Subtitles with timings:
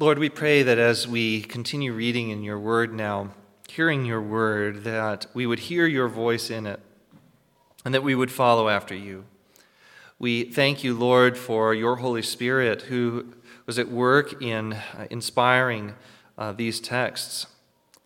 [0.00, 3.34] Lord, we pray that as we continue reading in your word now,
[3.68, 6.80] hearing your word, that we would hear your voice in it
[7.84, 9.26] and that we would follow after you.
[10.18, 13.34] We thank you, Lord, for your Holy Spirit who
[13.66, 15.94] was at work in uh, inspiring
[16.38, 17.48] uh, these texts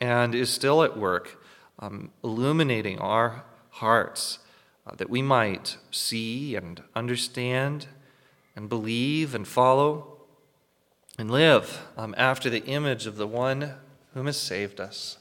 [0.01, 1.41] and is still at work
[1.79, 4.41] um, illuminating our hearts
[4.85, 7.87] uh, that we might see and understand
[8.57, 10.14] and believe and follow
[11.19, 13.75] and live um, after the image of the one
[14.15, 15.19] whom has saved us.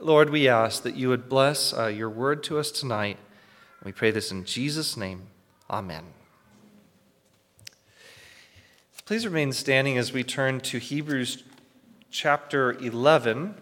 [0.00, 3.18] Lord, we ask that you would bless uh, your word to us tonight.
[3.84, 5.24] We pray this in Jesus' name.
[5.68, 6.04] Amen.
[9.04, 11.42] Please remain standing as we turn to Hebrews
[12.10, 13.56] chapter 11.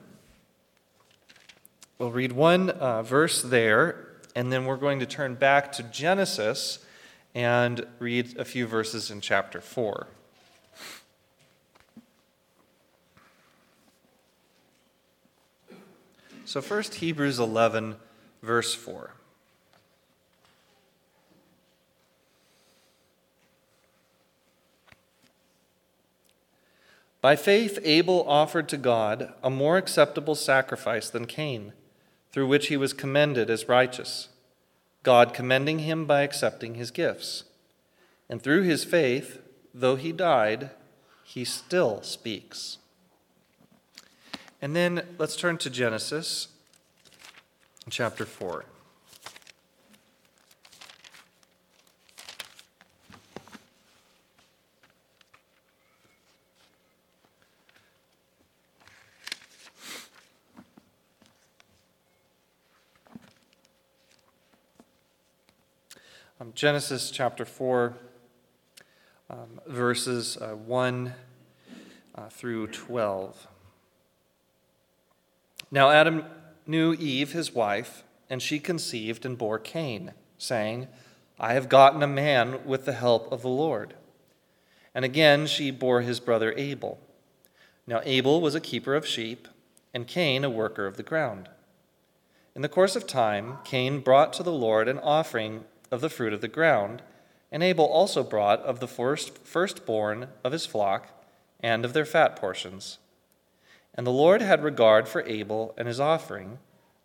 [1.98, 6.84] We'll read one uh, verse there, and then we're going to turn back to Genesis
[7.34, 10.06] and read a few verses in chapter 4.
[16.48, 17.96] So, first, Hebrews 11,
[18.42, 19.10] verse 4.
[27.20, 31.74] By faith, Abel offered to God a more acceptable sacrifice than Cain
[32.32, 34.30] through which he was commended as righteous,
[35.02, 37.44] God commending him by accepting his gifts.
[38.26, 39.42] And through his faith,
[39.74, 40.70] though he died,
[41.24, 42.78] he still speaks.
[44.60, 46.48] And then let's turn to Genesis
[47.88, 48.64] chapter 4.
[66.40, 67.94] Um, Genesis chapter 4,
[69.30, 71.14] um, verses uh, 1
[72.16, 73.46] uh, through 12.
[75.70, 76.24] Now Adam
[76.66, 80.88] knew Eve, his wife, and she conceived and bore Cain, saying,
[81.38, 83.94] I have gotten a man with the help of the Lord.
[84.94, 86.98] And again she bore his brother Abel.
[87.86, 89.46] Now Abel was a keeper of sheep,
[89.94, 91.48] and Cain a worker of the ground.
[92.54, 96.32] In the course of time, Cain brought to the Lord an offering of the fruit
[96.32, 97.02] of the ground,
[97.52, 101.24] and Abel also brought of the first firstborn of his flock
[101.60, 102.98] and of their fat portions.
[103.98, 106.60] And the Lord had regard for Abel and his offering,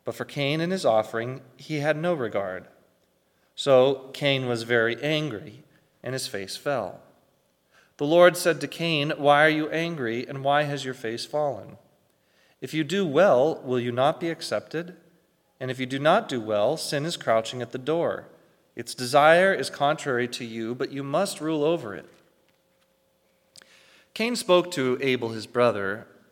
[0.05, 2.67] but for Cain and his offering he had no regard.
[3.55, 5.63] So Cain was very angry,
[6.03, 7.01] and his face fell.
[7.97, 11.77] The Lord said to Cain, Why are you angry, and why has your face fallen?
[12.61, 14.95] If you do well, will you not be accepted?
[15.59, 18.27] And if you do not do well, sin is crouching at the door.
[18.75, 22.05] Its desire is contrary to you, but you must rule over it.
[24.13, 26.05] Cain spoke to Abel his brother,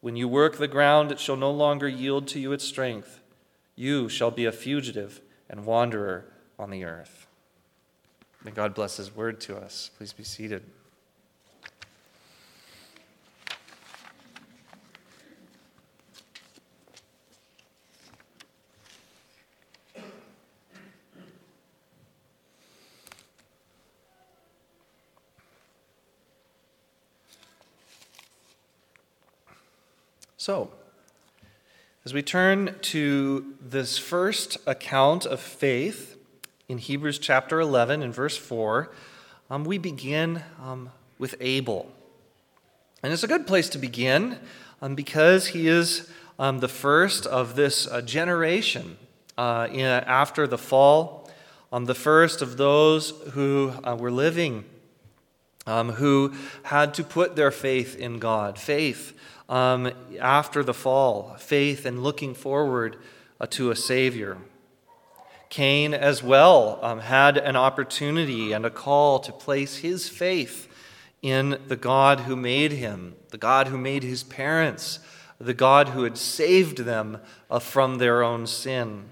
[0.00, 3.20] When you work the ground, it shall no longer yield to you its strength.
[3.76, 6.24] You shall be a fugitive and wanderer
[6.58, 7.26] on the earth.
[8.42, 9.90] May God bless his word to us.
[9.98, 10.64] Please be seated.
[30.40, 30.70] So,
[32.06, 36.16] as we turn to this first account of faith
[36.66, 38.90] in Hebrews chapter 11 and verse 4,
[39.50, 41.92] um, we begin um, with Abel.
[43.02, 44.38] And it's a good place to begin
[44.80, 48.96] um, because he is um, the first of this uh, generation
[49.36, 51.30] uh, in, after the fall,
[51.70, 54.64] um, the first of those who uh, were living,
[55.70, 56.34] um, who
[56.64, 58.58] had to put their faith in God.
[58.58, 59.16] Faith
[59.48, 59.90] um,
[60.20, 62.96] after the fall, faith and looking forward
[63.40, 64.36] uh, to a Savior.
[65.48, 70.68] Cain, as well, um, had an opportunity and a call to place his faith
[71.22, 75.00] in the God who made him, the God who made his parents,
[75.40, 77.18] the God who had saved them
[77.50, 79.04] uh, from their own sin.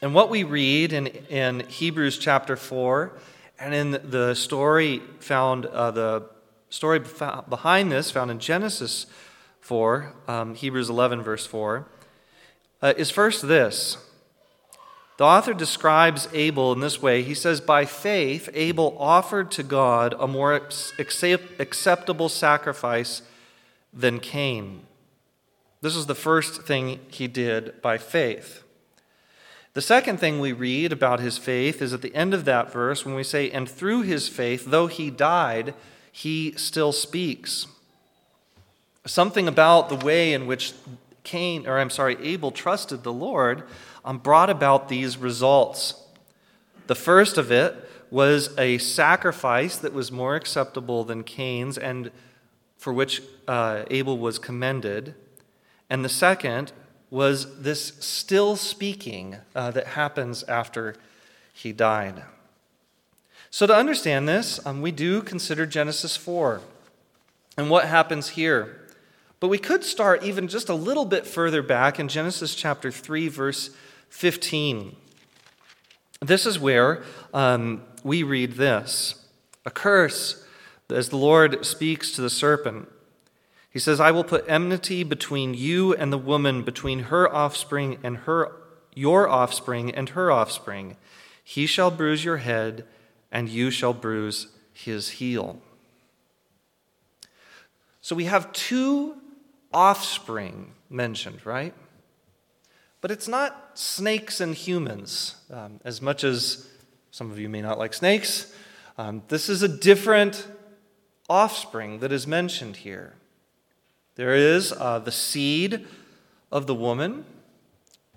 [0.00, 3.12] And what we read in, in Hebrews chapter 4
[3.58, 6.28] and in the story found, uh, the
[6.68, 7.00] story
[7.48, 9.06] behind this found in Genesis
[9.60, 11.86] 4, um, Hebrews 11, verse 4,
[12.82, 13.96] uh, is first this.
[15.16, 17.22] The author describes Abel in this way.
[17.22, 23.22] He says, By faith, Abel offered to God a more acceptable sacrifice
[23.92, 24.80] than Cain.
[25.80, 28.63] This is the first thing he did by faith.
[29.74, 33.04] The second thing we read about his faith is at the end of that verse
[33.04, 35.74] when we say, And through his faith, though he died,
[36.12, 37.66] he still speaks.
[39.04, 40.74] Something about the way in which
[41.24, 43.64] Cain, or I'm sorry, Abel trusted the Lord
[44.04, 46.00] um, brought about these results.
[46.86, 47.74] The first of it
[48.12, 52.12] was a sacrifice that was more acceptable than Cain's and
[52.78, 55.16] for which uh, Abel was commended.
[55.90, 56.72] And the second
[57.14, 60.96] was this still speaking uh, that happens after
[61.52, 62.24] he died.
[63.50, 66.60] So, to understand this, um, we do consider Genesis 4
[67.56, 68.80] and what happens here.
[69.38, 73.28] But we could start even just a little bit further back in Genesis chapter 3,
[73.28, 73.70] verse
[74.08, 74.96] 15.
[76.20, 79.24] This is where um, we read this
[79.64, 80.44] A curse,
[80.90, 82.88] as the Lord speaks to the serpent.
[83.74, 88.18] He says, I will put enmity between you and the woman, between her offspring and
[88.18, 88.52] her
[88.94, 90.96] your offspring and her offspring.
[91.42, 92.86] He shall bruise your head,
[93.32, 95.60] and you shall bruise his heel.
[98.00, 99.16] So we have two
[99.72, 101.74] offspring mentioned, right?
[103.00, 106.68] But it's not snakes and humans, um, as much as
[107.10, 108.54] some of you may not like snakes.
[108.96, 110.46] Um, this is a different
[111.28, 113.14] offspring that is mentioned here.
[114.16, 115.86] There is uh, the seed
[116.52, 117.24] of the woman,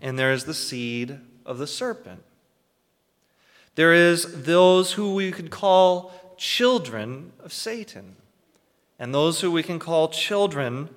[0.02, 2.24] and there is the seed of the serpent.
[3.76, 8.16] There is those who we could call children of Satan,
[9.00, 10.90] and those who we can call children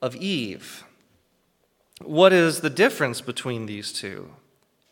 [0.00, 0.84] of Eve.
[2.02, 4.30] What is the difference between these two?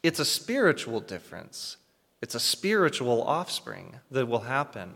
[0.02, 1.76] It's a spiritual difference.
[2.20, 4.94] It's a spiritual offspring that will happen.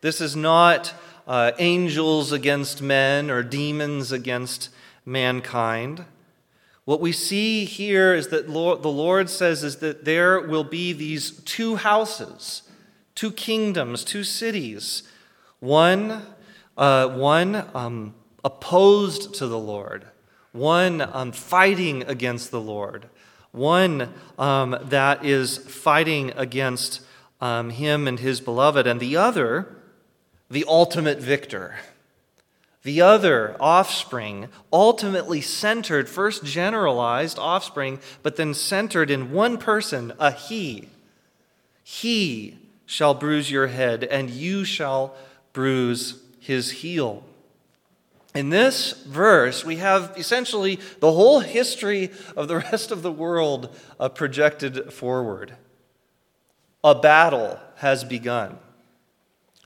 [0.00, 0.92] This is not
[1.26, 4.68] uh, angels against men or demons against
[5.04, 6.04] mankind.
[6.84, 10.92] What we see here is that Lord, the Lord says is that there will be
[10.92, 12.62] these two houses,
[13.14, 15.02] two kingdoms, two cities.
[15.60, 16.22] One,
[16.76, 20.04] uh, one um, opposed to the Lord,
[20.52, 23.06] one um, fighting against the Lord,
[23.50, 27.00] one um, that is fighting against
[27.40, 29.74] um, him and his beloved, and the other
[30.54, 31.74] the ultimate victor.
[32.84, 40.30] The other offspring, ultimately centered, first generalized offspring, but then centered in one person, a
[40.30, 40.90] he.
[41.82, 42.56] He
[42.86, 45.16] shall bruise your head, and you shall
[45.52, 47.24] bruise his heel.
[48.32, 53.74] In this verse, we have essentially the whole history of the rest of the world
[53.98, 55.56] uh, projected forward.
[56.84, 58.58] A battle has begun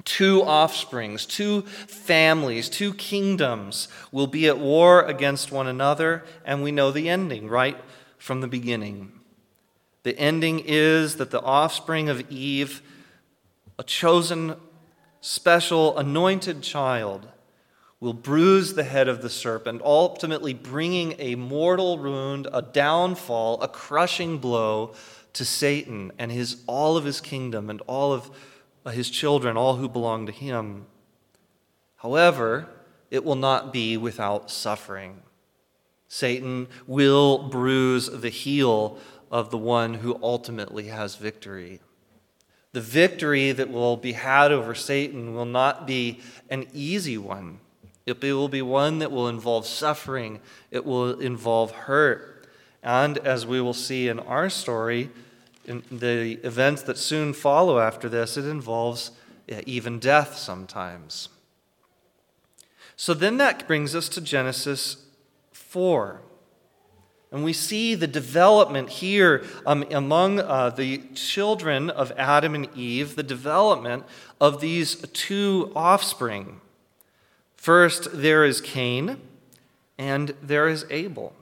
[0.09, 6.73] two offsprings, two families, two kingdoms will be at war against one another, and we
[6.73, 7.77] know the ending right
[8.17, 9.13] from the beginning.
[10.05, 12.81] The ending is that the offspring of Eve,
[13.79, 14.57] a chosen,
[15.21, 17.29] special, anointed child,
[18.01, 23.69] will bruise the head of the serpent, ultimately bringing a mortal wound, a downfall, a
[23.69, 24.95] crushing blow
[25.35, 28.31] to Satan and his all of his kingdom and all of
[28.93, 30.87] his children, all who belong to him.
[31.97, 32.69] However,
[33.11, 35.23] it will not be without suffering.
[36.09, 38.99] Satan will bruise the heel
[39.31, 41.81] of the one who ultimately has victory.
[42.73, 47.61] The victory that will be had over Satan will not be an easy one.
[48.07, 50.41] It will be one that will involve suffering,
[50.71, 52.47] it will involve hurt.
[52.83, 55.11] And as we will see in our story,
[55.69, 59.13] in the events that soon follow after this, it involves
[59.67, 61.29] even death sometimes.
[62.97, 64.97] So then that brings us to Genesis
[65.53, 66.21] 4.
[67.31, 73.17] And we see the development here um, among uh, the children of Adam and Eve,
[73.17, 74.05] the development
[74.41, 76.61] of these two offspring.
[77.57, 79.21] First, there is Cain,
[79.99, 81.35] and there is Abel.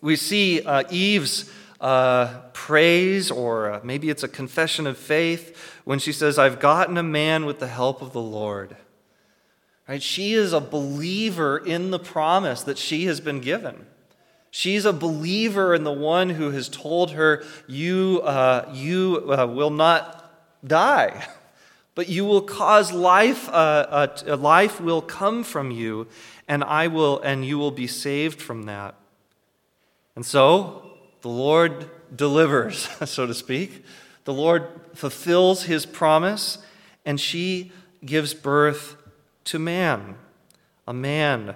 [0.00, 5.98] We see uh, Eve's uh, praise, or uh, maybe it's a confession of faith when
[5.98, 8.76] she says, I've gotten a man with the help of the Lord.
[9.88, 10.02] Right?
[10.02, 13.86] She is a believer in the promise that she has been given.
[14.50, 19.70] She's a believer in the one who has told her, You, uh, you uh, will
[19.70, 20.32] not
[20.66, 21.28] die,
[21.94, 26.08] but you will cause life, uh, uh, life will come from you,
[26.48, 28.94] and I will, and you will be saved from that.
[30.16, 30.87] And so
[31.22, 33.84] the Lord delivers, so to speak.
[34.24, 36.58] The Lord fulfills his promise,
[37.04, 37.72] and she
[38.04, 38.96] gives birth
[39.44, 40.16] to man,
[40.86, 41.54] a man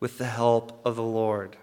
[0.00, 1.56] with the help of the Lord.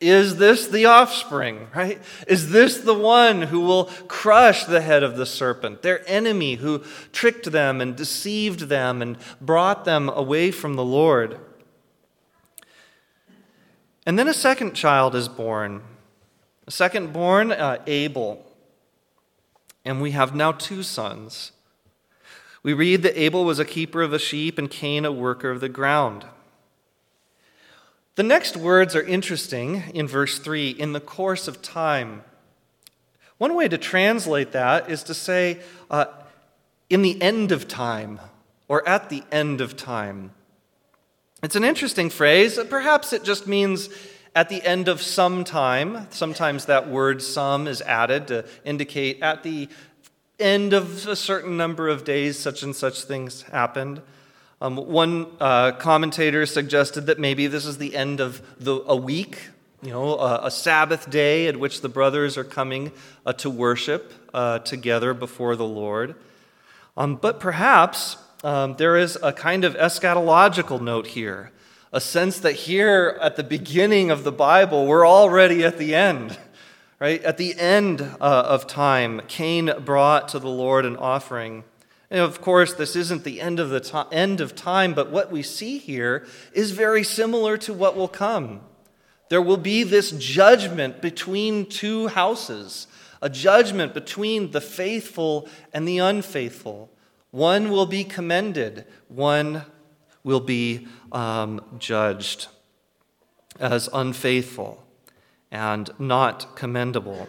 [0.00, 2.00] Is this the offspring, right?
[2.26, 6.82] Is this the one who will crush the head of the serpent, their enemy who
[7.12, 11.40] tricked them and deceived them and brought them away from the Lord?
[14.04, 15.82] And then a second child is born.
[16.66, 18.44] A second born, uh, Abel.
[19.84, 21.52] And we have now two sons.
[22.62, 25.60] We read that Abel was a keeper of the sheep and Cain a worker of
[25.60, 26.26] the ground.
[28.16, 32.24] The next words are interesting in verse 3 in the course of time.
[33.38, 36.06] One way to translate that is to say, uh,
[36.88, 38.18] in the end of time,
[38.68, 40.32] or at the end of time.
[41.42, 42.58] It's an interesting phrase.
[42.68, 43.88] Perhaps it just means
[44.36, 46.06] at the end of some time.
[46.10, 49.66] Sometimes that word some is added to indicate at the
[50.38, 54.02] end of a certain number of days, such and such things happened.
[54.60, 59.48] Um, one uh, commentator suggested that maybe this is the end of the, a week,
[59.82, 62.92] you know, a, a Sabbath day at which the brothers are coming
[63.24, 66.14] uh, to worship uh, together before the Lord.
[66.94, 71.52] Um, but perhaps um, there is a kind of eschatological note here,
[71.96, 76.38] a sense that here at the beginning of the Bible, we're already at the end.
[77.00, 77.22] Right?
[77.24, 81.64] At the end uh, of time, Cain brought to the Lord an offering.
[82.10, 85.32] And of course, this isn't the end of the to- end of time, but what
[85.32, 88.60] we see here is very similar to what will come.
[89.30, 92.88] There will be this judgment between two houses,
[93.22, 96.90] a judgment between the faithful and the unfaithful.
[97.30, 99.64] One will be commended, one
[100.26, 102.48] will be um, judged
[103.60, 104.84] as unfaithful
[105.52, 107.28] and not commendable.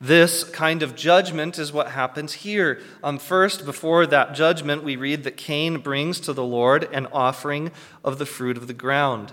[0.00, 2.80] This kind of judgment is what happens here.
[3.04, 7.70] Um, first, before that judgment, we read that Cain brings to the Lord an offering
[8.02, 9.32] of the fruit of the ground.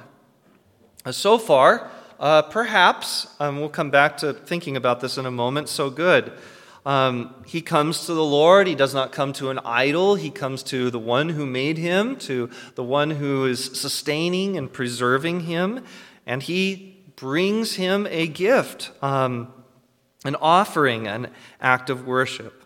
[1.03, 1.89] Uh, so far,
[2.19, 6.31] uh, perhaps, um, we'll come back to thinking about this in a moment, so good.
[6.87, 8.65] Um, he comes to the Lord.
[8.65, 10.15] He does not come to an idol.
[10.15, 14.71] He comes to the one who made him, to the one who is sustaining and
[14.71, 15.83] preserving him,
[16.25, 18.91] and he brings him a gift.
[19.03, 19.51] Um,
[20.23, 21.29] an offering, an
[21.59, 22.63] act of worship.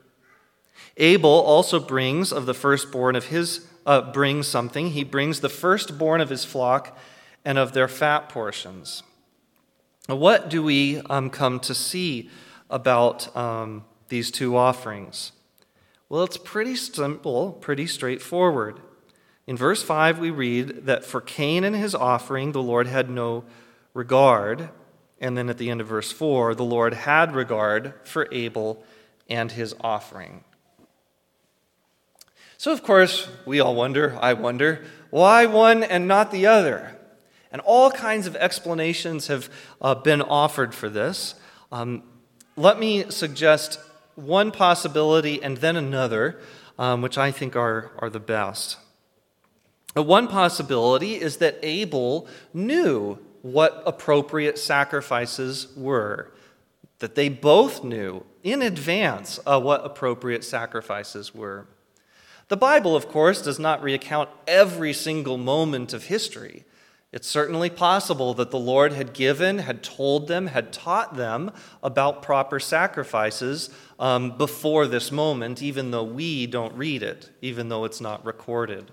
[0.98, 4.92] Abel also brings of the firstborn of his uh, brings something.
[4.92, 6.96] He brings the firstborn of his flock
[7.44, 9.02] and of their fat portions.
[10.06, 12.30] What do we um, come to see
[12.70, 15.32] about um, these two offerings?
[16.08, 18.80] Well, it's pretty simple, pretty straightforward.
[19.48, 23.46] In verse 5, we read that for Cain and his offering, the Lord had no
[23.96, 24.70] regard.
[25.20, 28.84] And then at the end of verse 4, the Lord had regard for Abel
[29.30, 30.44] and his offering.
[32.58, 36.98] So, of course, we all wonder, I wonder, why one and not the other?
[37.52, 39.50] And all kinds of explanations have
[39.82, 41.36] uh, been offered for this.
[41.72, 42.04] Um,
[42.56, 43.80] let me suggest
[44.22, 46.40] one possibility and then another,
[46.78, 48.78] um, which I think are, are the best.
[49.96, 56.32] Uh, one possibility is that Abel knew what appropriate sacrifices were,
[57.00, 61.68] that they both knew in advance uh, what appropriate sacrifices were.
[62.48, 66.66] The Bible, of course, does not recount every single moment of history.
[67.12, 71.52] It's certainly possible that the Lord had given, had told them, had taught them
[71.84, 77.84] about proper sacrifices um, before this moment, even though we don't read it, even though
[77.84, 78.92] it's not recorded.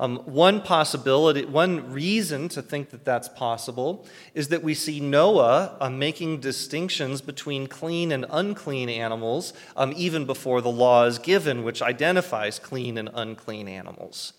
[0.00, 5.76] Um, one possibility, one reason to think that that's possible is that we see Noah
[5.78, 11.62] uh, making distinctions between clean and unclean animals um, even before the law is given,
[11.62, 14.32] which identifies clean and unclean animals.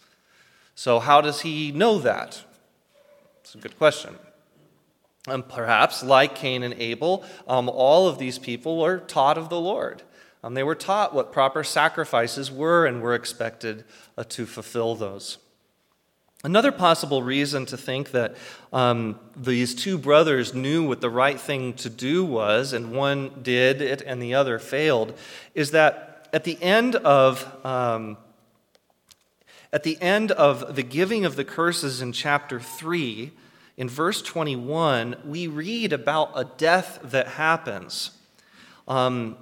[0.74, 2.44] So, how does he know that?
[3.52, 4.16] It's a good question.
[5.28, 9.60] And perhaps, like Cain and Abel, um, all of these people were taught of the
[9.60, 10.04] Lord.
[10.42, 13.84] Um, they were taught what proper sacrifices were and were expected
[14.18, 15.38] uh, to fulfill those.
[16.46, 18.38] Another possible reason to think that
[18.72, 23.82] um, these two brothers knew what the right thing to do was, and one did
[23.82, 25.14] it and the other failed,
[25.56, 28.16] is that at the end of um,
[29.74, 33.32] at the end of the giving of the curses in chapter 3,
[33.78, 38.12] in verse 21, we read about a death that happens.
[38.88, 39.38] Um,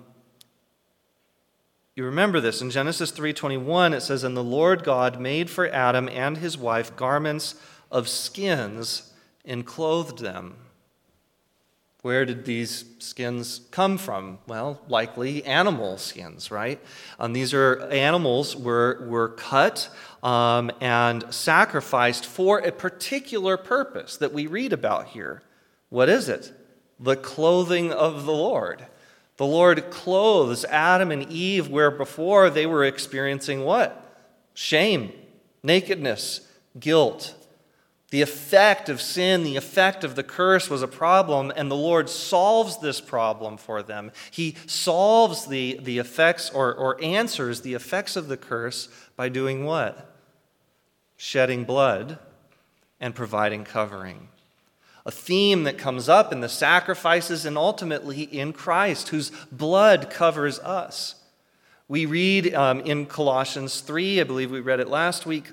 [1.96, 6.08] You remember this in Genesis 3:21 it says and the Lord God made for Adam
[6.08, 7.56] and his wife garments
[7.92, 9.12] of skins
[9.44, 10.56] and clothed them.
[12.02, 14.40] Where did these skins come from?
[14.48, 16.80] Well, likely animal skins, right?
[17.20, 19.90] Um, these are animals were were cut
[20.24, 25.42] um, and sacrificed for a particular purpose that we read about here.
[25.90, 26.54] What is it?
[27.00, 28.86] The clothing of the Lord.
[29.38, 34.06] The Lord clothes Adam and Eve where before they were experiencing what?
[34.54, 35.14] Shame,
[35.64, 36.42] nakedness,
[36.78, 37.36] guilt.
[38.12, 42.10] The effect of sin, the effect of the curse was a problem, and the Lord
[42.10, 44.12] solves this problem for them.
[44.32, 49.64] He solves the, the effects or, or answers the effects of the curse by doing
[49.64, 50.09] what?
[51.22, 52.18] Shedding blood
[53.00, 54.30] and providing covering
[55.06, 60.60] a theme that comes up in the sacrifices and ultimately in Christ, whose blood covers
[60.60, 61.16] us.
[61.88, 65.50] We read um, in Colossians 3, I believe we read it last week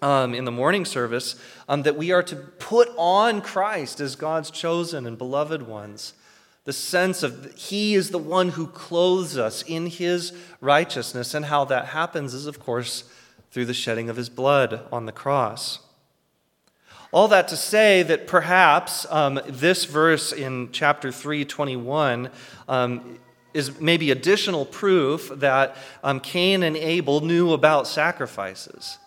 [0.00, 1.34] um, in the morning service,
[1.68, 6.14] um, that we are to put on Christ as God's chosen and beloved ones.
[6.62, 11.64] The sense of He is the one who clothes us in His righteousness, and how
[11.64, 13.02] that happens is, of course,
[13.50, 15.80] through the shedding of His blood on the cross.
[17.10, 22.30] All that to say that perhaps um, this verse in chapter 3, 21,
[22.68, 23.18] um,
[23.54, 28.98] is maybe additional proof that um, Cain and Abel knew about sacrifices.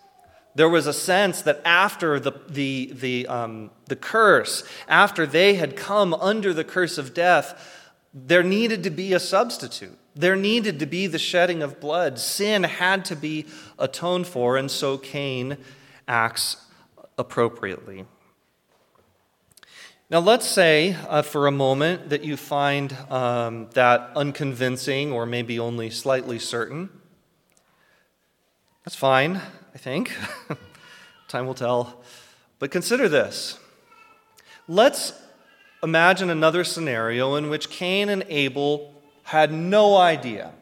[0.54, 5.76] There was a sense that after the, the, the, um, the curse, after they had
[5.76, 9.98] come under the curse of death, there needed to be a substitute.
[10.14, 12.18] There needed to be the shedding of blood.
[12.18, 13.46] Sin had to be
[13.78, 15.56] atoned for, and so Cain
[16.06, 16.56] acts
[17.16, 18.04] appropriately.
[20.10, 25.58] Now, let's say uh, for a moment that you find um, that unconvincing or maybe
[25.58, 26.90] only slightly certain.
[28.84, 29.40] That's fine,
[29.74, 30.12] I think.
[31.28, 32.02] Time will tell.
[32.58, 33.58] But consider this.
[34.68, 35.14] Let's
[35.82, 38.91] imagine another scenario in which Cain and Abel
[39.32, 40.52] had no idea,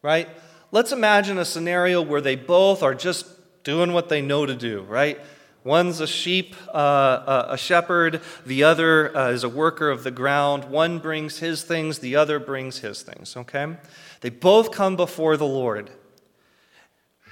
[0.00, 0.28] right?
[0.70, 3.26] Let's imagine a scenario where they both are just
[3.64, 5.20] doing what they know to do, right?
[5.64, 10.66] One's a sheep, uh, a shepherd, the other uh, is a worker of the ground.
[10.66, 13.76] One brings his things, the other brings his things, okay?
[14.20, 15.90] They both come before the Lord.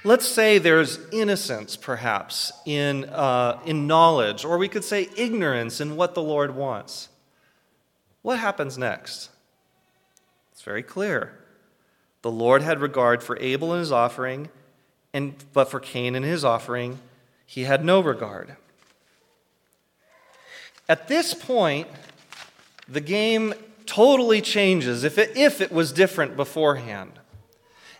[0.03, 5.95] Let's say there's innocence, perhaps, in, uh, in knowledge, or we could say ignorance in
[5.95, 7.07] what the Lord wants.
[8.21, 9.29] What happens next?
[10.63, 11.33] Very clear.
[12.21, 14.49] The Lord had regard for Abel and his offering,
[15.13, 16.99] and, but for Cain and his offering,
[17.45, 18.55] he had no regard.
[20.87, 21.89] At this point,
[22.87, 23.53] the game
[23.85, 27.11] totally changes if it, if it was different beforehand.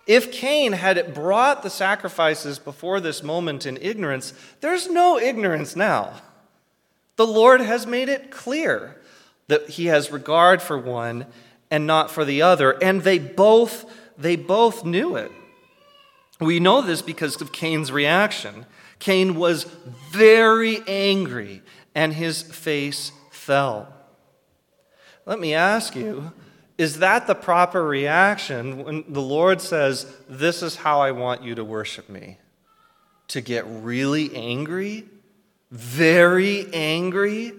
[0.07, 6.13] If Cain had brought the sacrifices before this moment in ignorance, there's no ignorance now.
[7.17, 9.01] The Lord has made it clear
[9.47, 11.25] that he has regard for one
[11.73, 15.31] and not for the other, and they both they both knew it.
[16.39, 18.67] We know this because of Cain's reaction.
[18.99, 19.63] Cain was
[20.11, 21.63] very angry
[21.95, 23.91] and his face fell.
[25.25, 26.31] Let me ask you,
[26.77, 31.55] is that the proper reaction when the Lord says, This is how I want you
[31.55, 32.37] to worship me?
[33.29, 35.05] To get really angry,
[35.71, 37.53] very angry,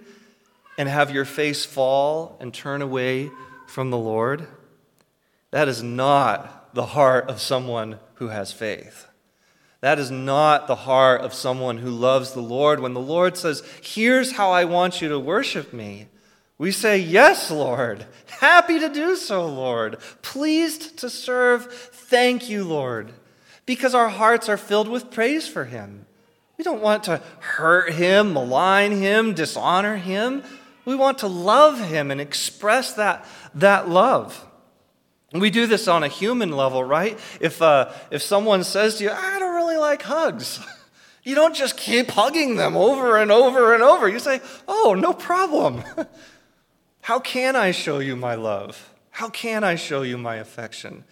[0.79, 3.31] and have your face fall and turn away
[3.74, 4.46] from the Lord?
[5.50, 9.08] That is not the heart of someone who has faith.
[9.80, 12.78] That is not the heart of someone who loves the Lord.
[12.78, 16.06] When the Lord says, Here's how I want you to worship me,
[16.56, 18.06] we say, Yes, Lord.
[18.38, 19.98] Happy to do so, Lord.
[20.22, 21.66] Pleased to serve.
[21.72, 23.12] Thank you, Lord.
[23.66, 26.06] Because our hearts are filled with praise for Him.
[26.56, 30.44] We don't want to hurt Him, malign Him, dishonor Him.
[30.84, 34.46] We want to love Him and express that, that love.
[35.32, 37.18] We do this on a human level, right?
[37.40, 40.60] If, uh, if someone says to you, I don't really like hugs,
[41.24, 44.08] you don't just keep hugging them over and over and over.
[44.08, 45.82] You say, Oh, no problem.
[47.00, 48.94] How can I show you my love?
[49.10, 51.04] How can I show you my affection?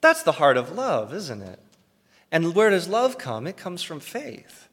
[0.00, 1.60] That's the heart of love, isn't it?
[2.30, 3.46] And where does love come?
[3.46, 4.68] It comes from faith.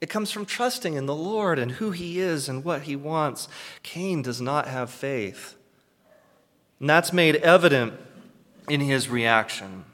[0.00, 3.48] It comes from trusting in the Lord and who He is and what He wants.
[3.82, 5.56] Cain does not have faith.
[6.80, 7.94] And that's made evident
[8.68, 9.84] in his reaction.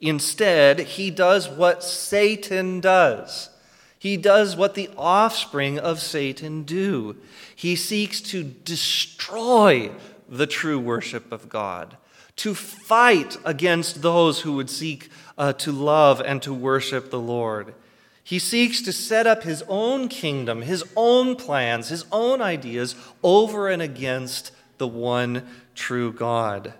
[0.00, 3.50] Instead, he does what Satan does.
[3.98, 7.16] He does what the offspring of Satan do.
[7.54, 9.90] He seeks to destroy
[10.28, 11.96] the true worship of God,
[12.36, 17.74] to fight against those who would seek uh, to love and to worship the Lord.
[18.22, 23.68] He seeks to set up his own kingdom, his own plans, his own ideas over
[23.68, 25.46] and against the one
[25.78, 26.74] true God.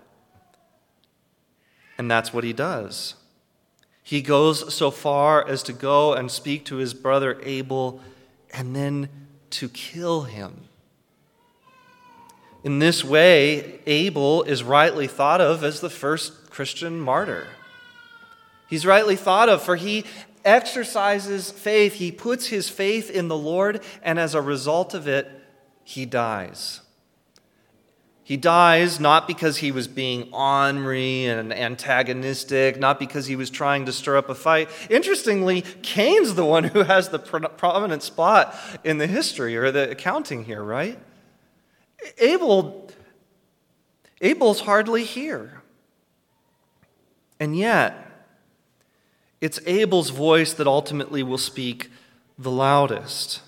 [1.97, 3.15] And that's what he does.
[4.03, 8.01] He goes so far as to go and speak to his brother Abel
[8.53, 9.09] and then
[9.51, 10.65] to kill him.
[12.63, 17.47] In this way, Abel is rightly thought of as the first Christian martyr.
[18.67, 20.03] He's rightly thought of, for he
[20.43, 21.93] exercises faith.
[21.93, 25.29] He puts his faith in the Lord, and as a result of it,
[25.83, 26.81] he dies.
[28.29, 33.87] He dies not because he was being ornery and antagonistic, not because he was trying
[33.87, 34.69] to stir up a fight.
[34.87, 40.45] Interestingly, Cain's the one who has the prominent spot in the history or the accounting
[40.45, 40.99] here, right?
[42.19, 42.91] Abel,
[44.21, 45.63] Abel's hardly here.
[47.39, 48.11] And yet,
[49.41, 51.89] it's Abel's voice that ultimately will speak
[52.37, 53.41] the loudest.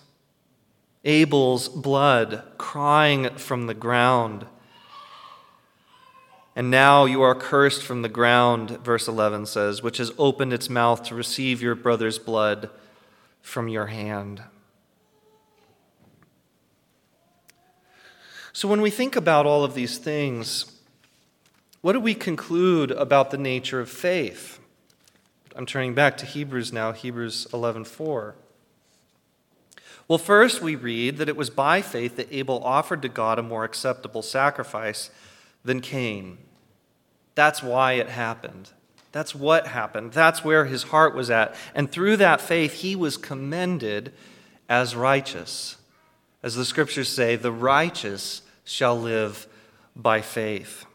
[1.05, 4.47] Abel's blood crying from the ground.
[6.55, 10.69] And now you are cursed from the ground, verse 11 says, which has opened its
[10.69, 12.69] mouth to receive your brother's blood
[13.41, 14.43] from your hand.
[18.53, 20.79] So, when we think about all of these things,
[21.79, 24.59] what do we conclude about the nature of faith?
[25.55, 28.35] I'm turning back to Hebrews now, Hebrews 11:4.
[30.07, 33.43] Well, first we read that it was by faith that Abel offered to God a
[33.43, 35.09] more acceptable sacrifice
[35.63, 36.37] than Cain.
[37.35, 38.71] That's why it happened.
[39.11, 40.13] That's what happened.
[40.13, 41.55] That's where his heart was at.
[41.75, 44.13] And through that faith, he was commended
[44.69, 45.77] as righteous.
[46.41, 49.47] As the scriptures say, the righteous shall live
[49.95, 50.85] by faith.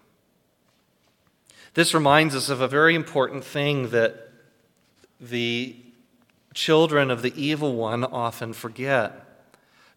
[1.75, 4.31] This reminds us of a very important thing that
[5.21, 5.77] the
[6.55, 9.26] children of the evil one often forget.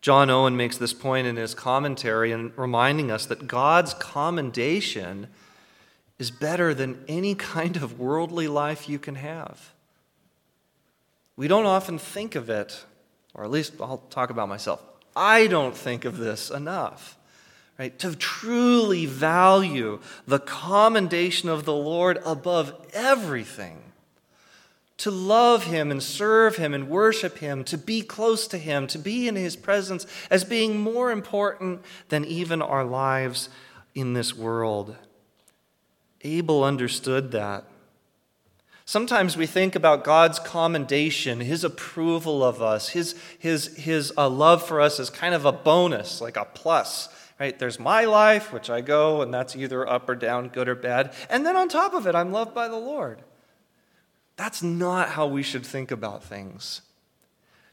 [0.02, 5.28] John Owen makes this point in his commentary and reminding us that God's commendation
[6.18, 9.74] is better than any kind of worldly life you can have.
[11.36, 12.86] We don't often think of it,
[13.34, 14.82] or at least I'll talk about myself.
[15.16, 17.18] I don't think of this enough.
[17.78, 17.98] Right?
[18.00, 23.89] To truly value the commendation of the Lord above everything.
[25.00, 28.98] To love Him and serve Him and worship Him, to be close to Him, to
[28.98, 33.50] be in His presence as being more important than even our lives
[33.96, 34.96] in this world.
[36.22, 37.64] Abel understood that.
[38.84, 44.66] Sometimes we think about God's commendation, his approval of us, his, his, his uh, love
[44.66, 47.08] for us as kind of a bonus, like a plus.
[47.40, 47.58] Right?
[47.58, 51.14] There's my life, which I go, and that's either up or down, good or bad.
[51.30, 53.22] And then on top of it, I'm loved by the Lord.
[54.40, 56.82] That's not how we should think about things.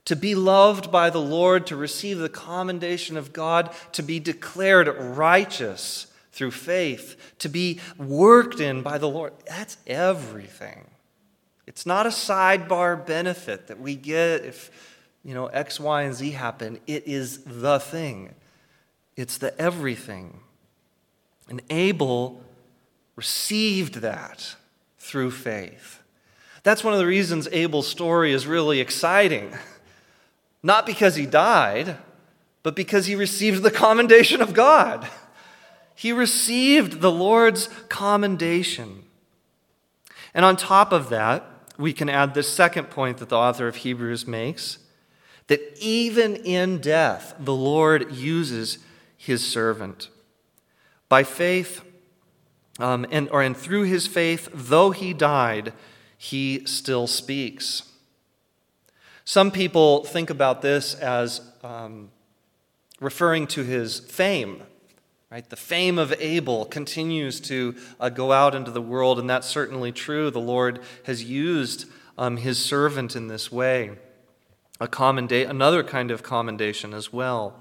[0.06, 4.88] To be loved by the Lord, to receive the commendation of God, to be declared
[4.88, 9.34] righteous through faith, to be worked in by the Lord.
[9.46, 10.86] That's everything.
[11.68, 14.72] It's not a sidebar benefit that we get if,
[15.22, 16.80] you know, X, Y, and Z happen.
[16.88, 18.34] It is the thing.
[19.14, 20.40] It's the everything.
[21.48, 22.42] And Abel
[23.14, 24.56] received that
[24.98, 26.00] through faith.
[26.66, 29.54] That's one of the reasons Abel's story is really exciting.
[30.64, 31.96] Not because he died,
[32.64, 35.08] but because he received the commendation of God.
[35.94, 39.04] He received the Lord's commendation.
[40.34, 41.48] And on top of that,
[41.78, 44.78] we can add this second point that the author of Hebrews makes
[45.46, 48.78] that even in death, the Lord uses
[49.16, 50.08] his servant.
[51.08, 51.84] By faith,
[52.80, 55.72] um, and, or, and through his faith, though he died,
[56.26, 57.82] he still speaks.
[59.24, 62.10] Some people think about this as um,
[63.00, 64.62] referring to his fame
[65.30, 65.48] Right?
[65.48, 69.90] The fame of Abel continues to uh, go out into the world, and that's certainly
[69.90, 70.30] true.
[70.30, 71.86] The Lord has used
[72.16, 73.98] um, his servant in this way.
[74.80, 77.58] A commenda- another kind of commendation as well.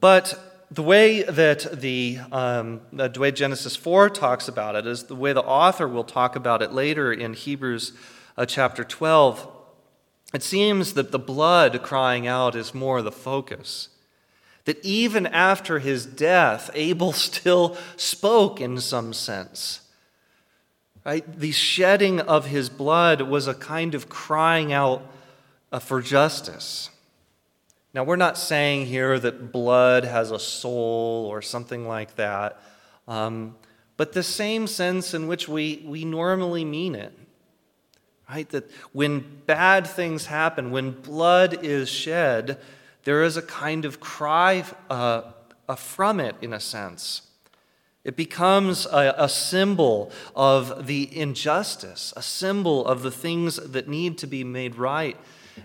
[0.00, 5.14] But the way that the, um, the way Genesis 4 talks about it is the
[5.14, 7.92] way the author will talk about it later in Hebrews
[8.36, 9.48] uh, chapter 12.
[10.34, 13.88] It seems that the blood crying out is more the focus.
[14.66, 19.80] That even after his death, Abel still spoke in some sense.
[21.06, 21.38] Right?
[21.38, 25.00] The shedding of his blood was a kind of crying out
[25.72, 26.90] uh, for justice.
[27.94, 32.60] Now, we're not saying here that blood has a soul or something like that.
[33.06, 33.56] Um,
[33.96, 37.12] but the same sense in which we, we normally mean it.
[38.28, 38.48] Right?
[38.50, 42.58] That when bad things happen, when blood is shed,
[43.04, 45.22] there is a kind of cry uh,
[45.76, 47.22] from it, in a sense.
[48.04, 54.18] It becomes a, a, symbol of the injustice, a symbol of the things that need
[54.18, 55.16] to be made right,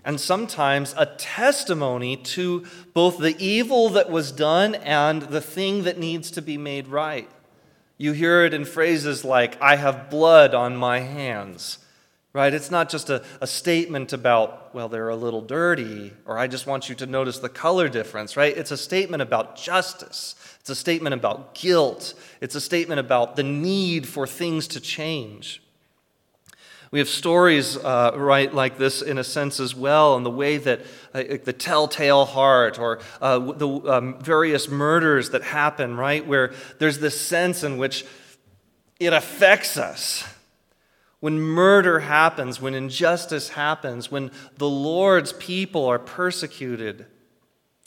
[0.03, 5.97] and sometimes a testimony to both the evil that was done and the thing that
[5.97, 7.29] needs to be made right.
[7.97, 11.79] You hear it in phrases like, I have blood on my hands
[12.34, 12.53] right?
[12.53, 16.65] It's not just a, a statement about, well, they're a little dirty, or I just
[16.65, 18.58] want you to notice the color difference, right?
[18.58, 20.36] It's a statement about justice.
[20.60, 22.15] It's a statement about guilt.
[22.41, 25.62] It's a statement about the need for things to change.
[26.93, 30.58] We have stories, uh, right, like this in a sense as well, in the way
[30.58, 36.53] that uh, the telltale heart or uh, the um, various murders that happen, right, where
[36.77, 38.06] there's this sense in which
[38.99, 40.23] it affects us.
[41.19, 44.29] When murder happens, when injustice happens, when
[44.60, 47.08] the Lord's people are persecuted,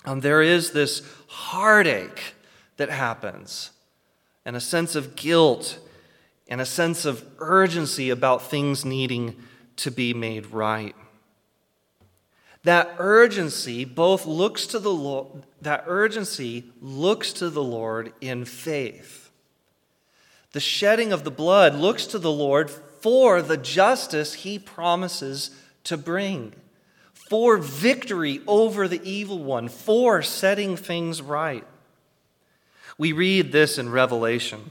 [0.04, 2.34] um, there is this heartache
[2.76, 3.70] that happens,
[4.44, 5.78] and a sense of guilt,
[6.48, 9.36] and a sense of urgency about things needing
[9.76, 10.94] to be made right.
[12.64, 19.30] That urgency both looks to the Lord, that urgency looks to the Lord in faith.
[20.52, 25.50] The shedding of the blood looks to the Lord for the justice he promises
[25.84, 26.54] to bring,
[27.12, 31.64] for victory over the evil one, for setting things right.
[32.98, 34.70] We read this in Revelation.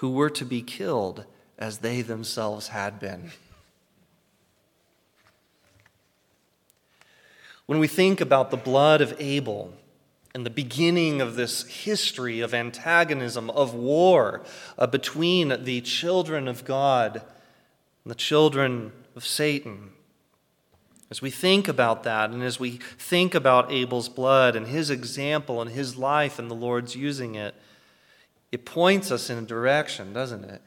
[0.00, 1.26] who were to be killed
[1.58, 3.30] as they themselves had been.
[7.66, 9.74] When we think about the blood of Abel,
[10.34, 14.42] and the beginning of this history of antagonism, of war
[14.78, 17.16] uh, between the children of God
[18.04, 19.90] and the children of Satan.
[21.10, 25.60] As we think about that, and as we think about Abel's blood and his example
[25.60, 27.54] and his life and the Lord's using it,
[28.52, 30.62] it points us in a direction, doesn't it?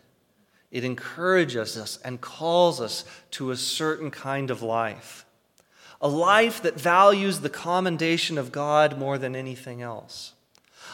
[0.72, 5.26] It encourages us and calls us to a certain kind of life
[6.04, 10.34] a life that values the commendation of God more than anything else,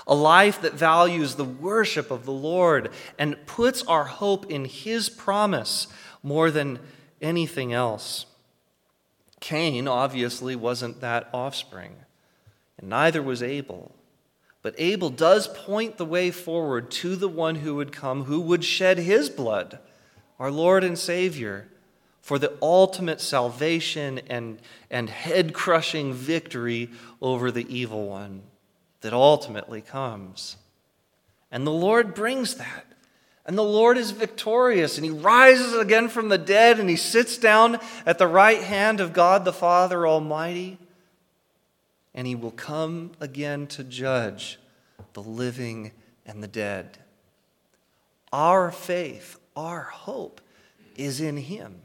[0.06, 5.10] a life that values the worship of the Lord and puts our hope in His
[5.10, 5.88] promise
[6.22, 6.78] more than
[7.24, 8.28] anything else.
[9.40, 11.96] Cain obviously wasn't that offspring,
[12.78, 13.96] and neither was Abel.
[14.62, 18.64] But Abel does point the way forward to the one who would come, who would
[18.64, 19.80] shed his blood,
[20.38, 21.68] our Lord and Savior
[22.22, 24.60] for the ultimate salvation and,
[24.92, 26.90] and head crushing victory
[27.22, 28.44] over the evil one
[29.02, 30.58] that ultimately comes.
[31.52, 32.86] And the Lord brings that.
[33.46, 37.36] And the Lord is victorious, and he rises again from the dead, and he sits
[37.36, 40.78] down at the right hand of God the Father Almighty,
[42.20, 44.60] and he will come again to judge
[45.14, 45.90] the living
[46.26, 46.98] and the dead.
[48.34, 50.42] Our faith, our hope
[50.98, 51.80] is in him.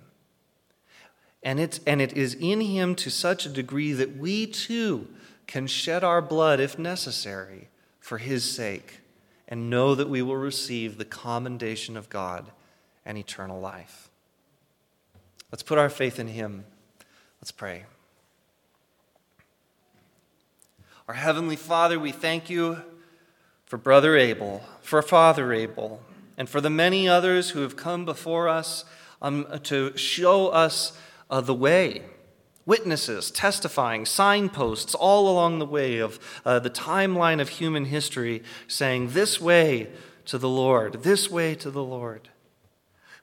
[1.44, 5.07] And, it's, and it is in him to such a degree that we too
[5.47, 7.68] can shed our blood if necessary
[8.01, 9.03] for his sake
[9.47, 12.51] and know that we will receive the commendation of God
[13.07, 14.11] and eternal life.
[15.53, 16.64] Let's put our faith in him.
[17.40, 17.85] Let's pray.
[21.07, 22.79] Our Heavenly Father, we thank you
[23.67, 26.01] for Brother Abel, for Father Abel,
[26.38, 28.87] and for the many others who have come before us
[29.21, 30.97] um, to show us
[31.29, 32.05] uh, the way.
[32.64, 39.11] Witnesses, testifying, signposts all along the way of uh, the timeline of human history saying,
[39.11, 39.88] This way
[40.25, 42.31] to the Lord, this way to the Lord.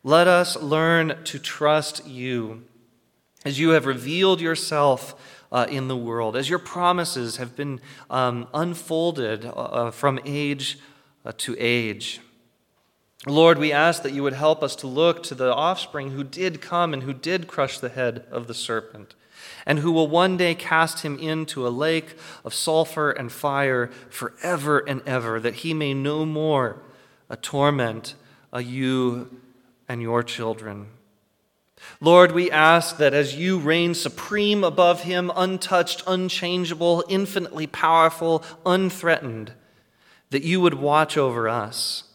[0.04, 2.63] Let us learn to trust you
[3.44, 8.48] as you have revealed yourself uh, in the world, as your promises have been um,
[8.54, 10.80] unfolded uh, from age
[11.26, 12.22] uh, to age.
[13.28, 16.62] Lord, we ask that you would help us to look to the offspring who did
[16.62, 19.14] come and who did crush the head of the serpent,
[19.66, 24.80] and who will one day cast him into a lake of sulfur and fire forever
[24.80, 26.82] and ever, that he may no more
[27.30, 28.16] a torment,
[28.60, 29.40] you
[29.88, 30.88] and your children.
[32.00, 39.54] Lord, we ask that as you reign supreme above him, untouched, unchangeable, infinitely powerful, unthreatened,
[40.32, 42.06] that you would watch over us.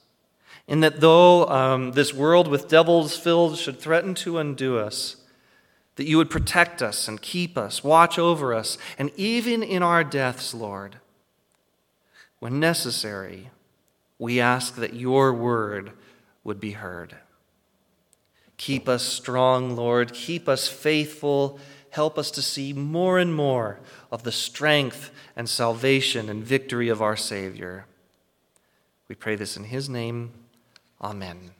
[0.66, 5.16] And that though um, this world with devils filled should threaten to undo us,
[5.94, 10.05] that you would protect us and keep us, watch over us, and even in our
[10.05, 10.96] deaths, Lord,
[12.38, 13.50] when necessary,
[14.18, 15.92] we ask that your word
[16.44, 17.16] would be heard.
[18.56, 20.12] Keep us strong, Lord.
[20.12, 21.58] Keep us faithful.
[21.90, 27.02] Help us to see more and more of the strength and salvation and victory of
[27.02, 27.86] our Savior.
[29.08, 30.32] We pray this in His name.
[31.00, 31.55] Amen.